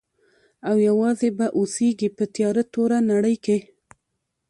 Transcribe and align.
او 0.67 0.75
یوازي 0.87 1.29
به 1.37 1.45
اوسیږي 1.57 2.09
په 2.17 2.23
تیاره 2.33 2.63
توره 2.73 2.99
نړۍ 3.11 3.35
کي. 3.45 3.57